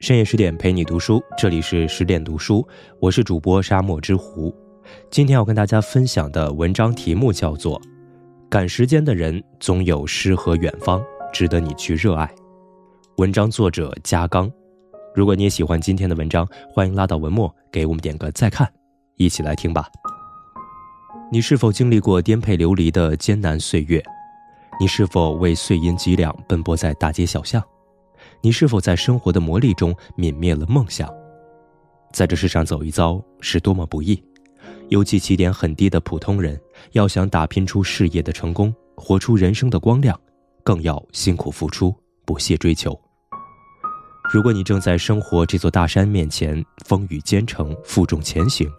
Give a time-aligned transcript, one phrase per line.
[0.00, 2.66] 深夜十点陪你读书，这里是十点读书，
[3.00, 4.54] 我是主播沙漠之狐。
[5.10, 7.80] 今天要跟大家分享的文章题目叫做
[8.46, 12.26] 《赶时间的人总有诗和远方，值得你去热爱》。
[13.16, 14.52] 文章作者加刚。
[15.14, 18.70] 如果你也喜欢今天的文章，欢迎拉到文末给我们点个再看，
[19.16, 19.88] 一起来听吧。
[21.32, 24.04] 你是否经历过颠沛流离的艰难岁月？
[24.78, 27.62] 你是否为碎银几两奔波在大街小巷？
[28.42, 31.12] 你是否在生活的磨砺中泯灭了梦想？
[32.12, 34.22] 在这世上走一遭是多么不易，
[34.88, 36.58] 尤其起点很低的普通人，
[36.92, 40.18] 要想打拼出事业的成功，活出人生的光亮，
[40.62, 42.98] 更要辛苦付出，不懈追求。
[44.32, 48.70] 如果你正在生活这座大山面前风雨兼程，负重前行，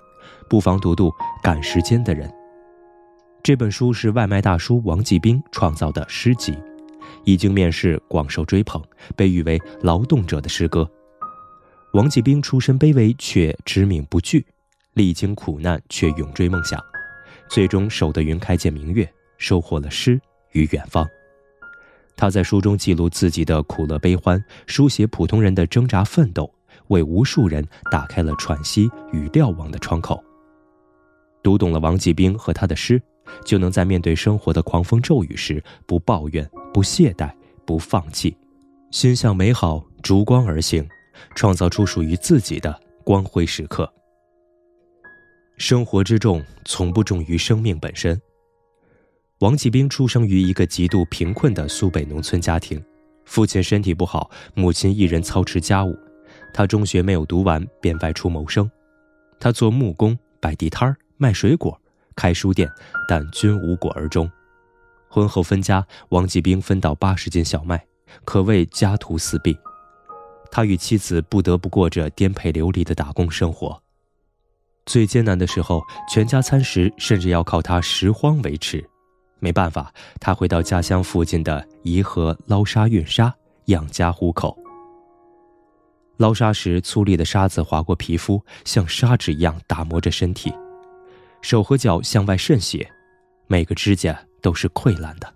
[0.50, 1.09] 不妨读读
[1.44, 2.30] 《赶时间的人》
[3.44, 6.58] 这本书，是外卖大叔王继兵创造的诗集。
[7.27, 8.81] 一经面世，广受追捧，
[9.13, 10.90] 被誉为劳动者的诗歌。
[11.91, 14.45] 王继兵出身卑微，却知命不惧，
[14.94, 16.81] 历经苦难却永追梦想，
[17.50, 19.05] 最终守得云开见明月，
[19.38, 20.17] 收获了诗
[20.53, 21.05] 与远方。
[22.16, 26.50] 他在书中记录自己的苦乐悲欢，书写普通人的挣扎奋斗，
[26.88, 27.61] 为无数人
[27.92, 30.23] 打开了喘息与瞭望的窗口。
[31.44, 33.02] 读懂了王继兵和他的诗。
[33.45, 37.31] 就能在面对生活的狂风骤雨时，不抱怨、不懈怠、
[37.66, 38.36] 不放弃，
[38.92, 40.88] 心向美好，逐光而行，
[41.36, 43.92] 创造出属于自己的光辉时刻。
[45.58, 48.20] 生活之重，从不重于生命本身。
[49.39, 52.83] 王继兵出生于一个极度贫困的苏北农村家庭，
[53.25, 55.95] 父亲身体不好，母亲一人操持家务，
[56.53, 58.70] 他中学没有读完，便外出谋生。
[59.39, 61.80] 他做木工、摆地摊儿、卖水果。
[62.18, 62.70] 开书店，
[63.08, 64.30] 但均无果而终。
[65.08, 67.86] 婚后分家，王继兵分到八十斤小麦，
[68.26, 69.58] 可谓家徒四壁。
[70.52, 73.82] 他与妻子不得不过着颠沛流离的打工生活。
[74.86, 78.83] 最艰难的时候，全家餐食甚至要靠他拾荒维持。
[79.39, 83.33] 没办法，他回到家乡附近的沂河捞沙运沙，
[83.66, 84.58] 养家糊口。
[86.17, 90.52] 捞沙时，粗粝的沙子划过皮肤，像砂纸一样打磨着身体。
[91.47, 92.85] 手和脚向外渗血，
[93.47, 95.33] 每个指甲都是溃烂的。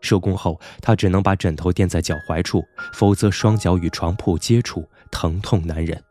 [0.00, 2.60] 收工后，他只能把枕头垫在脚踝处，
[2.92, 6.02] 否则双脚与床铺接触，疼痛难忍。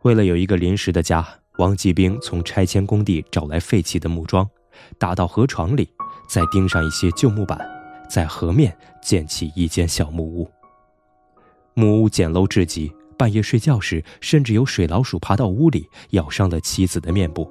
[0.00, 1.24] 为了有一个临时的家，
[1.58, 4.44] 王继兵从拆迁工地找来废弃的木桩，
[4.98, 5.88] 打到河床里，
[6.28, 7.56] 再钉上一些旧木板，
[8.10, 10.50] 在河面建起一间小木屋。
[11.74, 12.92] 木屋简陋至极。
[13.22, 17.48] 半夜睡觉时，甚至有水老鼠爬到屋里，咬伤了妻子的面部，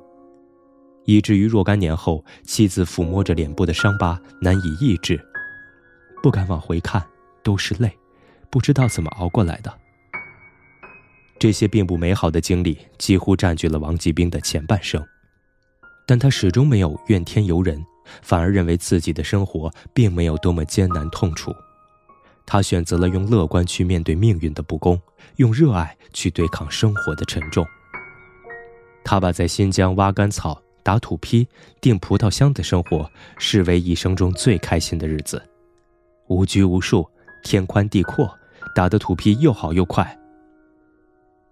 [1.06, 5.18] 以至于若干年后，妻子抚摸着脸部的伤疤，难以抑制，
[6.22, 7.02] 不敢往回看，
[7.42, 7.90] 都是泪，
[8.50, 9.74] 不知道怎么熬过来的。
[11.40, 15.02] 这些并不美好的经历几乎占据了王继兵的前半生，
[16.06, 17.82] 但他始终没有怨天尤人，
[18.22, 21.56] 反而认为自己的生活并没有多么艰难痛楚。
[22.46, 25.00] 他选择了用乐观去面对命运的不公，
[25.38, 27.66] 用热爱去对抗生活的沉重。
[29.03, 31.47] 他把在新疆挖干草、打土坯、
[31.79, 35.41] 订葡萄香的生活视为一生中最开心的日子，
[36.28, 37.09] 无拘无束，
[37.44, 38.29] 天宽地阔，
[38.75, 40.18] 打的土坯又好又快。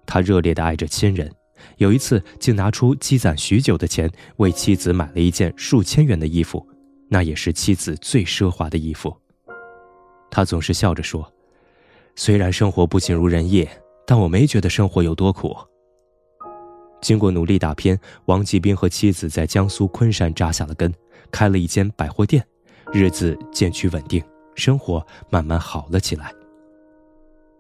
[0.06, 1.32] 他热烈地爱着亲人，
[1.78, 6.68] 有一次竟拿出积攒许久的钱为妻子买了一件数千元的衣服，
[7.08, 9.16] 那也是妻子最奢华的衣服。
[10.32, 11.32] 他总是笑着说
[12.16, 13.68] ：“虽然生活不尽如人意，
[14.06, 15.56] 但我没觉得生活有多苦。”
[17.02, 20.94] 经过努力打拼，王继兵和妻子在江苏昆山扎下了根，
[21.32, 22.46] 开了一间百货店，
[22.92, 24.22] 日子渐趋稳定，
[24.56, 26.34] 生活慢慢好了起来。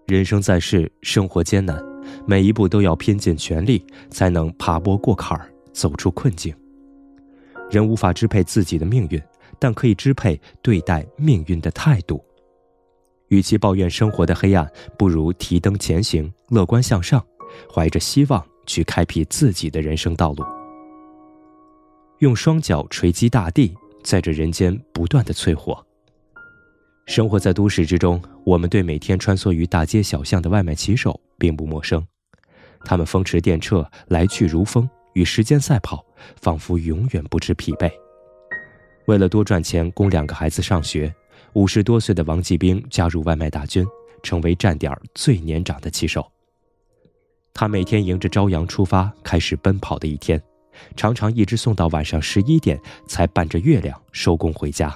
[0.08, 1.81] 人生在世，生活艰难，
[2.25, 6.53] 每一步都要拼尽全力，才能爬坡过坎儿，走出困境。
[7.69, 9.22] 人无法支配自己的命运，
[9.58, 12.22] 但可以支配对待命运的态度。
[13.29, 17.23] 与其抱怨生活的黑暗，不如提灯前行，乐观向上，
[17.73, 20.43] 怀着希望去开辟自己的人生道路。
[22.20, 23.73] 用双脚锤击大地，
[24.03, 25.84] 在这人间不断的淬火。
[27.05, 32.05] 生活在都市之中，我们对每天穿梭于大街小巷的外卖骑手并不陌生，
[32.84, 36.05] 他们风驰电掣，来去如风，与时间赛跑，
[36.41, 37.91] 仿佛永远不知疲惫。
[39.08, 41.14] 为了多赚钱供两个孩子上学。
[41.53, 43.85] 五十多岁的王继兵加入外卖大军，
[44.22, 46.29] 成为站点最年长的骑手。
[47.53, 50.41] 他每天迎着朝阳出发，开始奔跑的一天，
[50.96, 54.96] 常常一直送到晚上十一点才伴着月亮收工回家。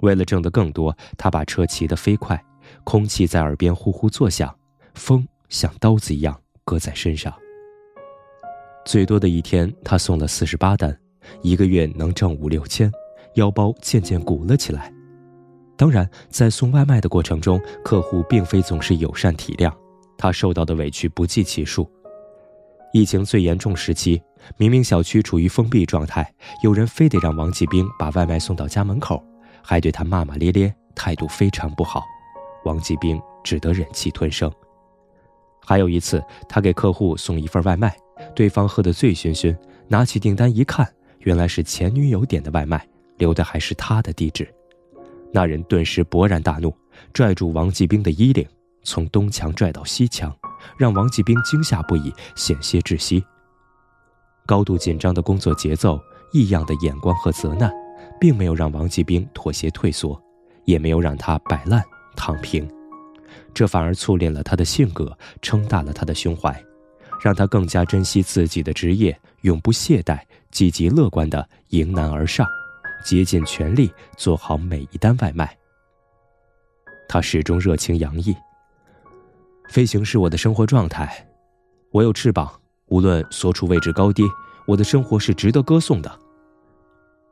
[0.00, 2.42] 为了挣得更多，他把车骑得飞快，
[2.82, 4.52] 空气在耳边呼呼作响，
[4.94, 7.32] 风像刀子一样割在身上。
[8.84, 10.98] 最多的一天，他送了四十八单，
[11.42, 12.90] 一个月能挣五六千，
[13.34, 14.92] 腰包渐渐鼓了起来。
[15.76, 19.72] 当然，在送外卖的过程中，客户并非总是友善体谅，
[20.16, 21.90] 他受到的委屈不计其数。
[22.92, 24.22] 疫情最严重时期，
[24.56, 26.32] 明明小区处于封闭状态，
[26.62, 29.20] 有人非得让王继兵把外卖送到家门口，
[29.62, 32.04] 还对他骂骂咧咧，态度非常不好。
[32.64, 34.50] 王继兵只得忍气吞声。
[35.66, 37.96] 还有一次，他给客户送一份外卖，
[38.32, 39.56] 对方喝得醉醺醺，
[39.88, 40.88] 拿起订单一看，
[41.18, 42.86] 原来是前女友点的外卖，
[43.18, 44.54] 留的还是他的地址。
[45.34, 46.72] 那人顿时勃然大怒，
[47.12, 48.46] 拽住王继兵的衣领，
[48.84, 50.32] 从东墙拽到西墙，
[50.78, 53.24] 让王继兵惊吓不已，险些窒息。
[54.46, 56.00] 高度紧张的工作节奏、
[56.32, 57.68] 异样的眼光和责难，
[58.20, 60.22] 并没有让王继兵妥协退缩，
[60.66, 61.82] 也没有让他摆烂
[62.14, 62.70] 躺平，
[63.52, 66.64] 这反而淬炼了他的性格，撑大了他的胸怀，
[67.20, 70.20] 让他更加珍惜自己的职业，永不懈怠，
[70.52, 72.46] 积极乐观地迎难而上。
[73.04, 75.56] 竭尽全力做好每一单外卖。
[77.08, 78.34] 他始终热情洋溢。
[79.68, 81.26] 飞行是我的生活状态，
[81.90, 82.50] 我有翅膀，
[82.86, 84.24] 无论所处位置高低，
[84.66, 86.18] 我的生活是值得歌颂的。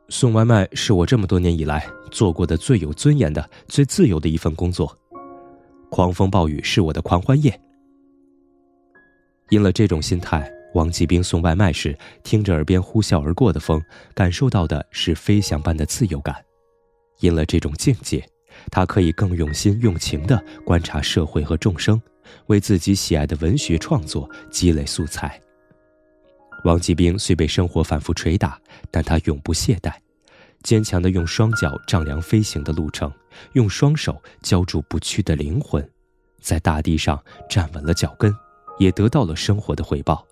[0.09, 4.97] 送外卖是我这么多年以来做过的最有尊严的、最自由的一份工作。
[5.91, 7.59] 狂风暴雨是我的狂欢夜。
[9.51, 10.51] 因了这种心态。
[10.75, 13.83] 王继兵送外卖时，听着耳边呼啸而过的风，
[14.15, 16.35] 感受到的是飞翔般的自由感。
[17.21, 18.27] 因了这种境界，
[18.71, 22.01] 他可以更用心用情地观察社会和众生，
[22.47, 25.41] 为自己喜爱的文学创作积累素材。
[26.65, 28.59] 王继兵虽被生活反复捶打，
[28.91, 29.93] 但他永不懈怠，
[30.63, 33.13] 坚强地用双脚丈量飞行的路程，
[33.53, 35.87] 用双手浇筑不屈的灵魂，
[36.41, 38.35] 在大地上站稳了脚跟，
[38.79, 40.27] 也得到了生活的回报。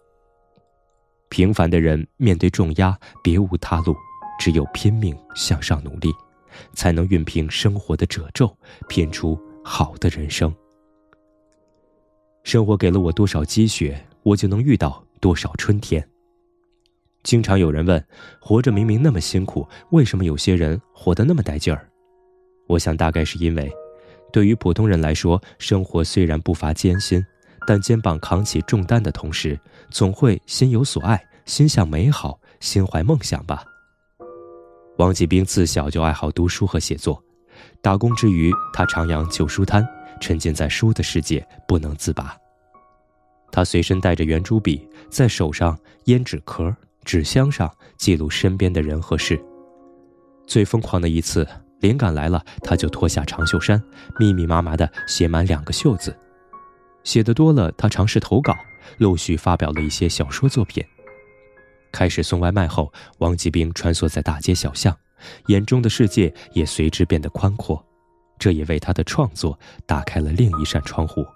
[1.30, 3.96] 平凡的人面对重压，别无他路，
[4.38, 6.12] 只有拼命向上努力，
[6.74, 8.54] 才能熨平生活的褶皱，
[8.88, 10.52] 拼出好的人生。
[12.42, 16.06] 生活给了我多少积雪，我就能遇到多少春天。
[17.22, 18.04] 经常有人问：
[18.40, 21.88] 活着明明那么辛苦，为什么有些人活得那么带劲儿？
[22.66, 23.70] 我想，大概是因为，
[24.32, 27.24] 对于普通人来说，生活虽然不乏艰辛。
[27.70, 29.56] 但肩膀扛起重担的同时，
[29.90, 33.62] 总会心有所爱，心向美好，心怀梦想吧。
[34.96, 37.22] 王继兵自小就爱好读书和写作，
[37.80, 39.88] 打工之余，他徜徉旧书摊，
[40.20, 42.36] 沉浸在书的世界不能自拔。
[43.52, 46.74] 他随身带着圆珠笔，在手上烟纸壳、
[47.04, 49.40] 纸箱上记录身边的人和事。
[50.44, 51.46] 最疯狂的一次，
[51.78, 53.80] 灵感来了，他就脱下长袖衫，
[54.18, 56.12] 密密麻麻地写满两个袖子。
[57.04, 58.56] 写的多了，他尝试投稿，
[58.98, 60.84] 陆续发表了一些小说作品。
[61.92, 64.96] 开始送外卖后，王继兵穿梭在大街小巷，
[65.46, 67.84] 眼中的世界也随之变得宽阔，
[68.38, 71.26] 这也为他的创作打开了另一扇窗户。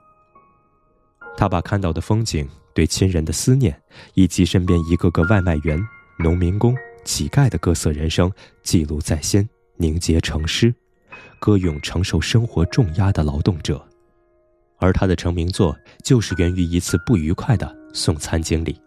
[1.37, 3.76] 他把看到的风景、对亲人的思念，
[4.14, 5.81] 以及身边一个个外卖员、
[6.19, 8.31] 农民工、乞丐的各色人生
[8.62, 10.72] 记录在心，凝结成诗，
[11.40, 13.84] 歌咏承受生活重压的劳动者。
[14.85, 18.79] 而他的成名作就是源于一次不愉快的送餐经历。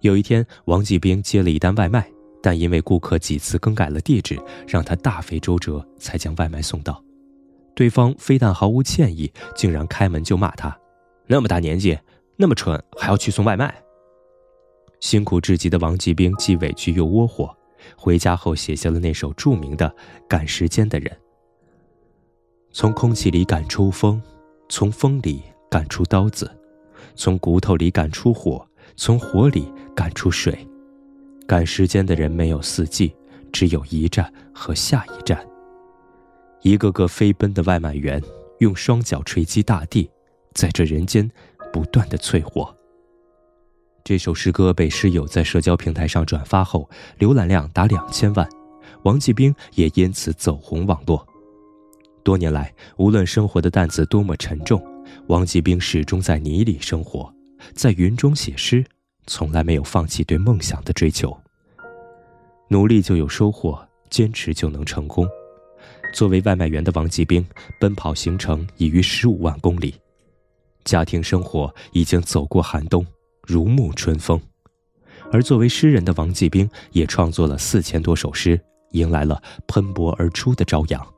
[0.00, 2.04] 有一天，王继兵接了一单外卖，
[2.42, 4.36] 但因为顾客几次更改了地址，
[4.66, 7.00] 让他大费周折才将外卖送到。
[7.76, 10.76] 对方非但毫无歉意，竟然开门就骂他
[11.28, 11.96] ：“那么大年纪，
[12.36, 13.72] 那么蠢，还要去送外卖。”
[14.98, 17.56] 辛苦至极的王继兵既委屈又窝火，
[17.96, 19.88] 回家后写下了那首著名的
[20.26, 21.08] 《赶时间的人》。
[22.72, 24.20] 从空气里赶出风。
[24.68, 26.50] 从风里赶出刀子，
[27.14, 30.66] 从骨头里赶出火，从火里赶出水。
[31.46, 33.14] 赶时间的人没有四季，
[33.50, 35.46] 只有一站和下一站。
[36.62, 38.22] 一个个飞奔的外卖员，
[38.58, 40.10] 用双脚锤击大地，
[40.52, 41.28] 在这人间
[41.72, 42.74] 不断的淬火。
[44.04, 48.46] 这首诗歌被诗友在社交平台上转发后，浏览量达两千万，
[49.04, 51.26] 王继兵也因此走红网络。
[52.28, 54.84] 多年来，无论生活的担子多么沉重，
[55.28, 57.34] 王继兵始终在泥里生活，
[57.72, 58.84] 在云中写诗，
[59.26, 61.34] 从来没有放弃对梦想的追求。
[62.68, 65.26] 努力就有收获，坚持就能成功。
[66.12, 67.42] 作为外卖员的王继兵，
[67.80, 69.94] 奔跑行程已逾十五万公里，
[70.84, 73.06] 家庭生活已经走过寒冬，
[73.46, 74.38] 如沐春风。
[75.32, 81.14] 而作为诗人的王继兵，也创作了四千多首诗，迎来了喷薄而出的朝阳。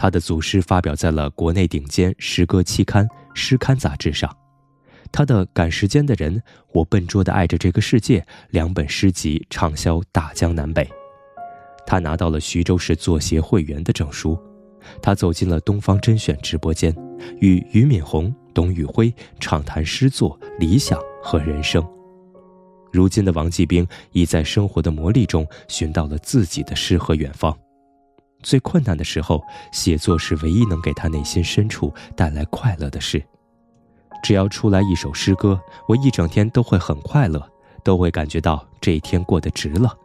[0.00, 4.32] 他的组诗发表在了国内顶尖诗歌期刊《诗刊》杂志上。
[5.10, 6.36] 他的《赶时间的人》
[6.72, 10.88] 《我笨拙的爱着这个世界》两本诗集畅销大江南北。
[11.84, 14.38] 他拿到了徐州市作协会员的证书。
[15.02, 16.94] 他走进了东方甄选直播间，
[17.40, 21.84] 与俞敏洪、董宇辉畅谈诗作、理想和人生。
[22.92, 27.52] 如今的王继兵已在生活的磨砺中寻到了自己的诗和远方。
[28.42, 29.42] 最困难的时候，
[29.72, 33.22] 写作是唯一能给他内心深处带来快乐的事。
[34.22, 37.40] 只要出来一首诗歌，我一整天都会很快乐，
[37.84, 39.96] 都会感觉到这一天过得值了。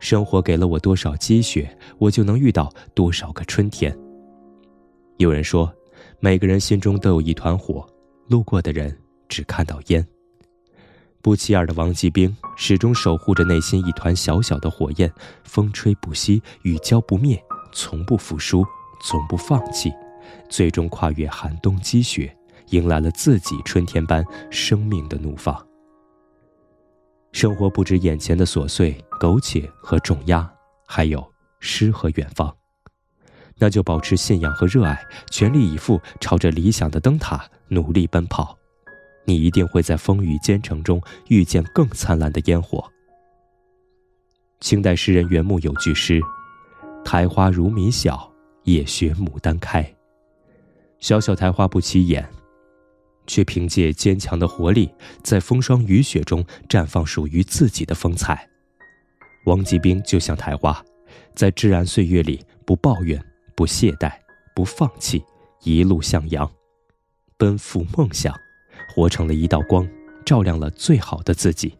[0.00, 3.96] 生活给了我多少积雪，我就能遇到多少个春天。
[5.16, 5.72] 有人说，
[6.20, 7.86] 每个人心中都有一团火，
[8.28, 8.94] 路过的人
[9.28, 10.06] 只看到烟。
[11.24, 15.10] 不起眼的王继兵始终守护着内心一团小小的火焰，
[15.44, 18.62] 风吹不息，雨浇不灭，从不服输，
[19.02, 19.90] 从不放弃，
[20.50, 22.36] 最终跨越寒冬积雪，
[22.68, 25.66] 迎来了自己春天般生命的怒放。
[27.32, 30.46] 生活不止眼前的琐碎、苟且和重压，
[30.86, 31.26] 还有
[31.58, 32.54] 诗和远方。
[33.56, 38.58] 那就保持信仰和热爱，全力以赴朝着理想的灯塔努力奔跑。
[39.24, 42.84] 你一定会在风雨兼程中遇见更灿烂的烟火。
[44.60, 46.20] 清代诗人袁牧有句诗
[47.04, 49.94] ：“苔花如米小，也学牡丹开。”
[51.00, 52.26] 小小苔花不起眼，
[53.26, 54.88] 却凭借坚强的活力，
[55.22, 58.48] 在风霜雨雪中绽放属于自己的风采。
[59.44, 60.82] 王继兵就像苔花，
[61.34, 63.22] 在至暗岁月里不抱怨、
[63.54, 64.12] 不懈怠、
[64.54, 65.22] 不放弃，
[65.62, 66.50] 一路向阳，
[67.36, 68.34] 奔赴梦想。
[68.88, 69.88] 活成了一道光，
[70.24, 71.76] 照亮了最好的自己。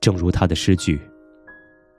[0.00, 1.00] 正如他的诗句：“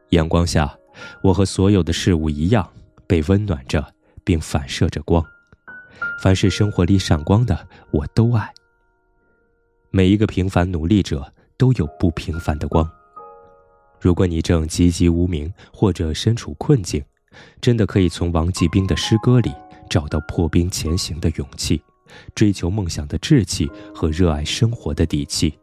[0.09, 0.75] 阳光下，
[1.23, 2.67] 我和所有的事物一样，
[3.07, 3.85] 被温暖着，
[4.23, 5.23] 并反射着光。
[6.21, 8.51] 凡是生活里闪光的，我都爱。
[9.91, 12.89] 每一个平凡努力者都有不平凡的光。
[13.99, 17.03] 如果你正籍籍无名，或者身处困境，
[17.61, 19.53] 真的可以从王继兵的诗歌里
[19.89, 21.79] 找到破冰前行的勇气。”
[22.35, 25.57] 追求梦想的志气和热爱生活的底气，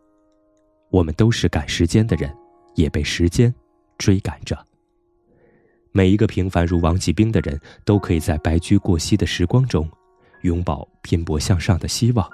[0.91, 2.35] 我们都是赶时间的人，
[2.75, 3.55] 也被时间
[3.97, 4.59] 追赶着。
[5.93, 9.89] 每一个平凡如王继兵的人，都可以在白驹过隙的时光中，
[10.43, 12.29] 拥抱拼搏向上的希望，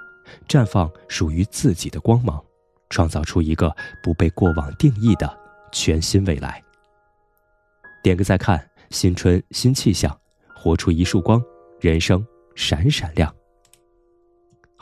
[0.48, 2.42] 绽放属于自己的光芒，
[2.90, 5.38] 创造出一个不被过往定义的
[5.72, 6.62] 全新未来。
[8.02, 10.14] 点个再看，新春新气象，
[10.54, 11.42] 活出一束光，
[11.80, 13.34] 人生闪闪亮。